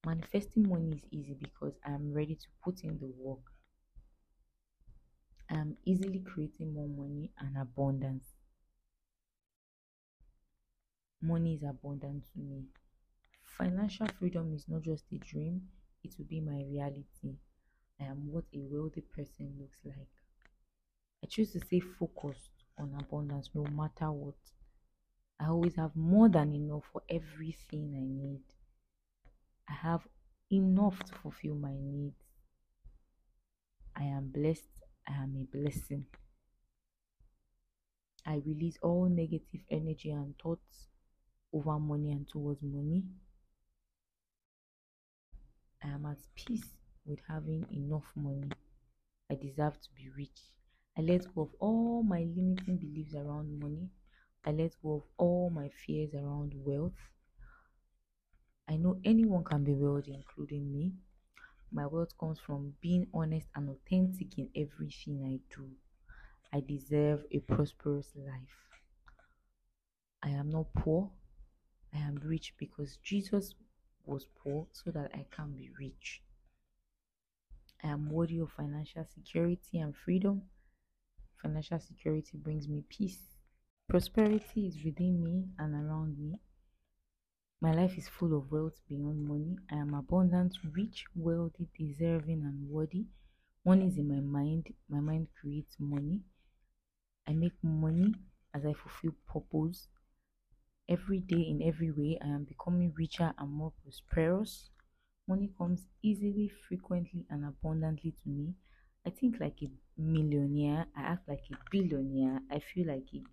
Manifesting 0.05 0.69
money 0.69 0.91
is 0.93 1.05
easy 1.11 1.33
because 1.33 1.73
I 1.85 1.91
am 1.91 2.13
ready 2.13 2.35
to 2.35 2.47
put 2.63 2.83
in 2.83 2.99
the 2.99 3.07
work. 3.07 3.53
I 5.51 5.53
am 5.53 5.77
easily 5.85 6.17
creating 6.17 6.73
more 6.73 6.87
money 6.87 7.29
and 7.37 7.55
abundance. 7.55 8.25
Money 11.21 11.53
is 11.55 11.63
abundant 11.63 12.25
to 12.33 12.39
me. 12.39 12.65
Financial 13.43 14.07
freedom 14.19 14.53
is 14.53 14.67
not 14.67 14.83
just 14.83 15.05
a 15.11 15.17
dream, 15.19 15.69
it 16.03 16.17
will 16.17 16.25
be 16.25 16.41
my 16.41 16.63
reality. 16.63 17.37
I 17.99 18.05
am 18.05 18.31
what 18.31 18.45
a 18.53 18.59
wealthy 18.59 19.01
person 19.01 19.55
looks 19.59 19.79
like. 19.85 20.09
I 21.23 21.27
choose 21.27 21.53
to 21.53 21.59
stay 21.61 21.79
focused 21.79 22.51
on 22.77 22.93
abundance 22.99 23.49
no 23.55 23.63
matter 23.63 24.11
what. 24.11 24.35
I 25.41 25.47
always 25.47 25.75
have 25.75 25.93
more 25.93 26.29
than 26.29 26.53
enough 26.53 26.85
for 26.93 27.01
everything 27.09 27.93
I 27.97 28.05
need. 28.05 28.43
I 29.71 29.73
have 29.73 30.05
enough 30.51 31.01
to 31.05 31.13
fulfill 31.13 31.55
my 31.55 31.73
needs. 31.79 32.19
I 33.95 34.03
am 34.03 34.27
blessed. 34.27 34.83
I 35.07 35.13
am 35.23 35.35
a 35.37 35.57
blessing. 35.57 36.05
I 38.25 38.41
release 38.45 38.77
all 38.81 39.07
negative 39.07 39.61
energy 39.69 40.11
and 40.11 40.35
thoughts 40.37 40.87
over 41.53 41.79
money 41.79 42.11
and 42.11 42.27
towards 42.27 42.61
money. 42.61 43.03
I 45.81 45.87
am 45.87 46.05
at 46.05 46.19
peace 46.35 46.75
with 47.05 47.19
having 47.27 47.65
enough 47.71 48.11
money. 48.15 48.49
I 49.31 49.35
deserve 49.35 49.79
to 49.79 49.89
be 49.95 50.09
rich. 50.17 50.41
I 50.97 51.01
let 51.01 51.33
go 51.33 51.43
of 51.43 51.55
all 51.59 52.03
my 52.03 52.19
limiting 52.19 52.75
beliefs 52.77 53.15
around 53.15 53.57
money. 53.57 53.89
I 54.45 54.51
let 54.51 54.75
go 54.83 54.95
of 54.95 55.03
all 55.17 55.49
my 55.49 55.69
fears 55.69 56.13
around 56.13 56.53
wealth. 56.57 56.99
I 58.71 58.77
know 58.77 59.01
anyone 59.03 59.43
can 59.43 59.65
be 59.65 59.73
wealthy, 59.73 60.13
including 60.13 60.71
me. 60.71 60.93
My 61.73 61.85
wealth 61.85 62.17
comes 62.17 62.39
from 62.39 62.73
being 62.79 63.05
honest 63.13 63.47
and 63.53 63.69
authentic 63.69 64.37
in 64.37 64.47
everything 64.55 65.21
I 65.25 65.39
do. 65.53 65.71
I 66.53 66.61
deserve 66.61 67.25
a 67.31 67.39
prosperous 67.39 68.13
life. 68.15 68.79
I 70.23 70.29
am 70.29 70.49
not 70.49 70.73
poor. 70.73 71.11
I 71.93 71.97
am 71.97 72.21
rich 72.23 72.53
because 72.57 72.97
Jesus 73.03 73.55
was 74.05 74.27
poor 74.41 74.67
so 74.71 74.89
that 74.91 75.11
I 75.13 75.25
can 75.35 75.51
be 75.51 75.69
rich. 75.77 76.21
I 77.83 77.87
am 77.89 78.09
worthy 78.09 78.39
of 78.39 78.51
financial 78.51 79.05
security 79.13 79.79
and 79.79 79.93
freedom. 79.93 80.43
Financial 81.41 81.79
security 81.79 82.37
brings 82.37 82.69
me 82.69 82.85
peace. 82.87 83.19
Prosperity 83.89 84.67
is 84.67 84.77
within 84.81 85.21
me 85.21 85.49
and 85.59 85.73
around 85.75 86.17
me. 86.17 86.39
My 87.61 87.71
life 87.71 87.97
is 87.97 88.09
full 88.09 88.35
of 88.37 88.51
wealth 88.51 88.77
beyond 88.89 89.25
money. 89.25 89.55
I 89.71 89.75
am 89.75 89.93
abundant, 89.93 90.57
rich, 90.73 91.05
wealthy, 91.15 91.67
deserving, 91.77 92.41
and 92.41 92.67
worthy. 92.69 93.05
Money 93.63 93.87
is 93.87 93.97
in 93.97 94.07
my 94.09 94.19
mind. 94.19 94.73
My 94.89 94.99
mind 94.99 95.27
creates 95.39 95.75
money. 95.79 96.21
I 97.27 97.33
make 97.33 97.53
money 97.63 98.15
as 98.53 98.65
I 98.65 98.73
fulfill 98.73 99.13
purpose. 99.31 99.87
Every 100.89 101.19
day, 101.19 101.41
in 101.41 101.61
every 101.61 101.91
way, 101.91 102.17
I 102.21 102.27
am 102.27 102.43
becoming 102.45 102.93
richer 102.97 103.33
and 103.37 103.51
more 103.51 103.71
prosperous. 103.83 104.69
Money 105.27 105.51
comes 105.57 105.85
easily, 106.01 106.49
frequently, 106.67 107.25
and 107.29 107.45
abundantly 107.45 108.11
to 108.23 108.29
me. 108.29 108.55
I 109.05 109.11
think 109.11 109.39
like 109.39 109.61
a 109.61 109.71
millionaire. 109.97 110.87
I 110.95 111.01
act 111.01 111.29
like 111.29 111.43
a 111.51 111.57
billionaire. 111.69 112.41
I 112.51 112.59
feel 112.59 112.87
like 112.87 113.07
a 113.13 113.23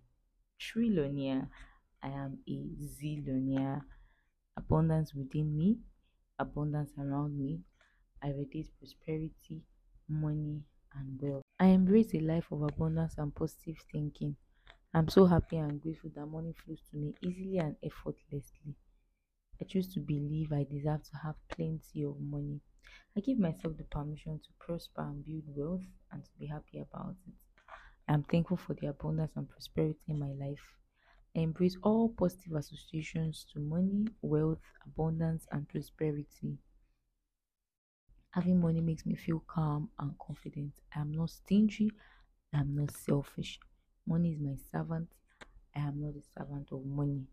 trillionaire. 0.59 1.49
I 2.03 2.09
am 2.09 2.39
a 2.47 2.69
zillionaire. 2.83 3.81
Abundance 4.59 5.09
within 5.19 5.47
me, 5.57 5.69
abundance 6.45 6.93
around 6.97 7.33
me. 7.43 7.63
I 8.21 8.29
radiate 8.39 8.71
prosperity, 8.79 9.57
money, 10.07 10.63
and 10.93 11.21
wealth. 11.21 11.43
I 11.59 11.67
embrace 11.67 12.13
a 12.15 12.19
life 12.19 12.51
of 12.51 12.61
abundance 12.63 13.17
and 13.17 13.35
positive 13.35 13.79
thinking. 13.91 14.37
I'm 14.93 15.09
so 15.09 15.25
happy 15.27 15.57
and 15.57 15.81
grateful 15.81 16.11
that 16.15 16.27
money 16.27 16.53
flows 16.53 16.81
to 16.91 16.97
me 16.97 17.15
easily 17.21 17.57
and 17.59 17.77
effortlessly. 17.83 18.75
I 19.61 19.65
choose 19.65 19.93
to 19.93 19.99
believe 19.99 20.51
I 20.51 20.63
deserve 20.63 21.03
to 21.03 21.17
have 21.17 21.35
plenty 21.49 22.03
of 22.03 22.19
money. 22.19 22.61
I 23.15 23.19
give 23.21 23.37
myself 23.39 23.77
the 23.77 23.83
permission 23.85 24.39
to 24.39 24.49
prosper 24.59 25.03
and 25.03 25.23
build 25.23 25.43
wealth 25.55 25.85
and 26.11 26.25
to 26.25 26.31
be 26.39 26.47
happy 26.47 26.79
about 26.79 27.17
it. 27.27 27.35
I 28.07 28.13
am 28.15 28.23
thankful 28.23 28.57
for 28.57 28.73
the 28.75 28.87
abundance 28.87 29.33
and 29.35 29.49
prosperity 29.49 30.01
in 30.07 30.19
my 30.19 30.33
life. 30.33 30.78
Embrace 31.35 31.77
all 31.83 32.09
positive 32.09 32.53
associations 32.53 33.45
to 33.53 33.59
money, 33.59 34.07
wealth, 34.21 34.61
abundance, 34.85 35.47
and 35.51 35.67
prosperity. 35.69 36.57
Having 38.31 38.61
money 38.61 38.81
makes 38.81 39.05
me 39.05 39.15
feel 39.15 39.43
calm 39.47 39.89
and 39.99 40.17
confident. 40.19 40.73
I 40.95 41.01
am 41.01 41.11
not 41.11 41.29
stingy. 41.29 41.91
I 42.53 42.59
am 42.59 42.75
not 42.75 42.91
selfish. 42.91 43.59
Money 44.07 44.33
is 44.33 44.39
my 44.39 44.55
servant. 44.71 45.09
I 45.75 45.79
am 45.79 46.01
not 46.01 46.15
a 46.15 46.21
servant 46.37 46.69
of 46.71 46.85
money. 46.85 47.23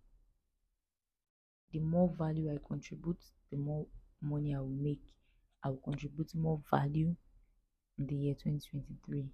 The 1.72 1.80
more 1.80 2.08
value 2.16 2.52
I 2.52 2.58
contribute, 2.66 3.22
the 3.50 3.56
more 3.56 3.86
money 4.22 4.54
I 4.54 4.60
will 4.60 4.68
make. 4.68 5.02
I 5.62 5.68
will 5.70 5.82
contribute 5.84 6.34
more 6.34 6.60
value 6.70 7.14
in 7.98 8.06
the 8.06 8.14
year 8.14 8.34
2023. 8.34 9.26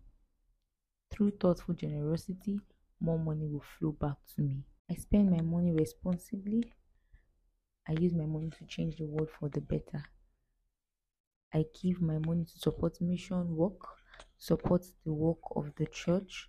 Through 1.11 1.33
thoughtful 1.33 1.75
generosity, 1.75 2.61
more 3.03 3.19
money 3.19 3.47
will 3.47 3.65
flow 3.79 3.93
back 3.93 4.17
to 4.35 4.43
me. 4.43 4.63
I 4.91 4.95
spend 4.95 5.31
my 5.31 5.41
money 5.43 5.73
responsibly. 5.73 6.73
I 7.89 7.93
use 7.93 8.15
my 8.15 8.27
money 8.27 8.51
to 8.59 8.65
change 8.67 8.97
the 8.97 9.07
world 9.07 9.31
for 9.39 9.49
the 9.49 9.61
better. 9.61 10.05
I 11.53 11.65
give 11.83 12.01
my 12.01 12.19
money 12.19 12.45
to 12.45 12.59
support 12.59 13.01
mission 13.01 13.57
work, 13.57 13.81
support 14.39 14.87
the 15.05 15.13
work 15.13 15.41
of 15.57 15.75
the 15.77 15.87
church, 15.87 16.49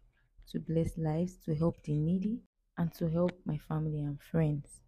to 0.50 0.60
bless 0.60 0.98
lives, 0.98 1.38
to 1.46 1.56
help 1.56 1.82
the 1.84 1.98
needy, 1.98 2.42
and 2.78 2.94
to 2.94 3.10
help 3.10 3.32
my 3.46 3.58
family 3.58 4.02
and 4.02 4.22
friends. 4.22 4.82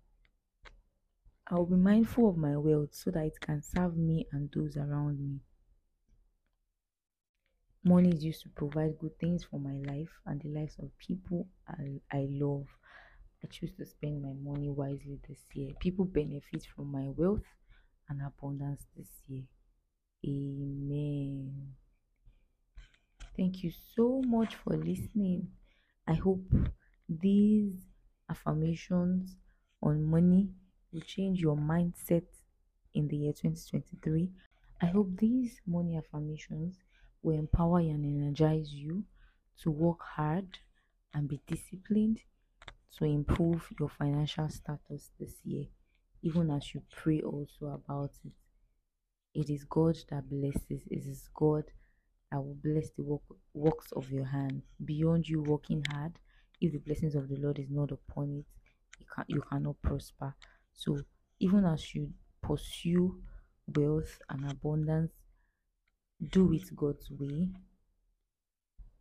I 1.48 1.56
will 1.56 1.66
be 1.66 1.76
mindful 1.76 2.30
of 2.30 2.38
my 2.38 2.58
wealth 2.58 2.94
so 2.94 3.12
that 3.12 3.26
it 3.26 3.40
can 3.40 3.62
serve 3.62 3.98
me 3.98 4.28
and 4.32 4.52
those 4.52 4.78
around 4.78 5.20
me. 5.20 5.40
Money 7.86 8.10
is 8.10 8.24
used 8.26 8.42
to 8.42 8.50
provide 8.50 9.00
good 9.00 9.18
things 9.20 9.46
for 9.46 9.60
my 9.60 9.78
life 9.94 10.10
and 10.26 10.42
the 10.42 10.50
lives 10.50 10.76
of 10.80 10.90
people 10.98 11.48
I, 11.70 12.02
I 12.12 12.28
love. 12.32 12.66
I 13.44 13.48
choose 13.48 13.72
to 13.78 13.86
spend 13.86 14.22
my 14.24 14.34
money 14.34 14.70
wisely 14.70 15.20
this 15.30 15.40
year. 15.54 15.72
People 15.80 16.06
benefit 16.06 16.66
from 16.76 16.92
my 16.92 17.08
wealth 17.16 17.46
and 18.10 18.22
abundance 18.22 18.86
this 18.98 19.10
year. 19.28 19.44
Amen. 20.28 21.76
Thank 23.38 23.64
you 23.64 23.72
so 23.96 24.22
much 24.26 24.56
for 24.56 24.74
listening. 24.76 25.50
I 26.08 26.14
hope 26.16 26.44
these 27.08 27.74
affirmations 28.30 29.36
on 29.82 30.04
money 30.04 30.50
will 30.92 31.02
change 31.02 31.40
your 31.40 31.56
mindset 31.56 32.26
in 32.94 33.08
the 33.08 33.18
year 33.18 33.34
2023. 33.34 34.32
I 34.82 34.86
hope 34.88 35.18
these 35.18 35.62
money 35.68 35.98
affirmations 35.98 36.78
will 37.26 37.40
empower 37.40 37.80
and 37.80 38.06
energize 38.06 38.72
you 38.72 39.04
to 39.60 39.72
work 39.72 39.98
hard 40.16 40.60
and 41.12 41.28
be 41.28 41.42
disciplined 41.48 42.20
to 42.96 43.06
improve 43.06 43.68
your 43.80 43.90
financial 43.90 44.48
status 44.48 45.10
this 45.20 45.34
year, 45.44 45.66
even 46.22 46.52
as 46.52 46.74
you 46.76 46.84
pray 46.96 47.22
also 47.22 47.66
about 47.66 48.12
it. 48.24 48.32
It 49.34 49.50
is 49.50 49.66
God 49.66 49.98
that 50.12 50.30
blesses. 50.30 50.84
It 50.92 51.06
is 51.08 51.28
God 51.34 51.64
that 52.32 52.40
will 52.40 52.58
bless 52.64 52.92
the 52.92 53.04
work, 53.04 53.22
works 53.54 53.92
of 53.94 54.12
your 54.12 54.26
hand. 54.26 54.62
Beyond 54.84 55.28
you 55.28 55.42
working 55.42 55.84
hard, 55.92 56.20
if 56.62 56.74
the 56.74 56.78
blessings 56.78 57.16
of 57.16 57.28
the 57.28 57.38
Lord 57.38 57.58
is 57.58 57.72
not 57.72 57.92
upon 57.92 58.30
it, 58.30 58.46
you 59.00 59.06
can 59.14 59.26
you 59.28 59.42
cannot 59.42 59.82
prosper. 59.82 60.36
So 60.74 61.00
even 61.40 61.66
as 61.66 61.96
you 61.96 62.12
pursue 62.42 63.20
wealth 63.76 64.20
and 64.30 64.50
abundance, 64.50 65.12
do 66.22 66.54
it 66.54 66.76
God's 66.76 67.10
way. 67.12 67.50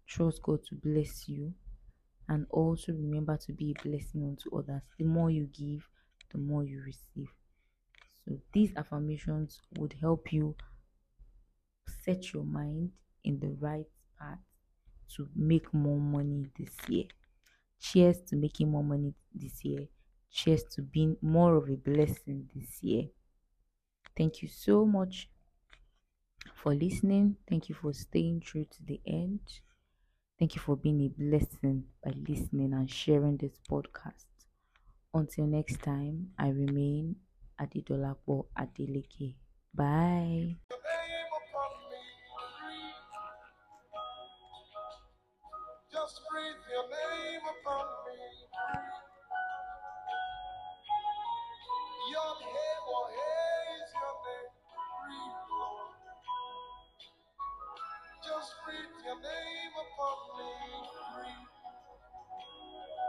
Trust 0.06 0.42
God 0.42 0.60
to 0.68 0.74
bless 0.74 1.28
you, 1.28 1.54
and 2.28 2.46
also 2.50 2.92
remember 2.92 3.36
to 3.38 3.52
be 3.52 3.72
a 3.72 3.82
blessing 3.82 4.24
unto 4.24 4.56
others. 4.56 4.82
The 4.98 5.04
more 5.04 5.30
you 5.30 5.46
give, 5.46 5.88
the 6.32 6.38
more 6.38 6.64
you 6.64 6.82
receive. 6.82 7.28
So 8.24 8.38
these 8.52 8.72
affirmations 8.76 9.60
would 9.78 9.94
help 10.00 10.32
you 10.32 10.54
set 12.02 12.32
your 12.32 12.44
mind 12.44 12.90
in 13.24 13.38
the 13.40 13.56
right 13.60 13.86
path 14.18 14.38
to 15.16 15.28
make 15.34 15.72
more 15.72 15.98
money 15.98 16.46
this 16.58 16.72
year. 16.88 17.04
Cheers 17.80 18.22
to 18.28 18.36
making 18.36 18.70
more 18.70 18.84
money 18.84 19.14
this 19.34 19.64
year. 19.64 19.86
Cheers 20.30 20.64
to 20.74 20.82
being 20.82 21.16
more 21.22 21.56
of 21.56 21.68
a 21.68 21.76
blessing 21.76 22.48
this 22.54 22.82
year. 22.82 23.04
Thank 24.16 24.42
you 24.42 24.48
so 24.48 24.84
much 24.84 25.28
for 26.64 26.74
listening. 26.74 27.36
Thank 27.46 27.68
you 27.68 27.74
for 27.74 27.92
staying 27.92 28.40
true 28.40 28.64
to 28.64 28.82
the 28.86 28.98
end. 29.06 29.40
Thank 30.38 30.56
you 30.56 30.62
for 30.62 30.76
being 30.76 31.02
a 31.02 31.08
blessing 31.08 31.84
by 32.02 32.12
listening 32.26 32.72
and 32.72 32.90
sharing 32.90 33.36
this 33.36 33.60
podcast. 33.70 34.24
Until 35.12 35.46
next 35.46 35.82
time, 35.82 36.30
I 36.38 36.48
remain 36.48 37.16
Adedolapo 37.60 38.46
Adeleke. 38.58 39.34
Bye. 39.74 40.56
Just 45.92 46.20
breathe 46.30 46.64
your 46.72 46.88
name 46.88 47.42
upon 47.60 47.86
me. 48.06 48.13